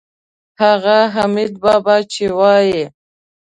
[0.61, 2.81] هغه حمیدبابا چې وایي.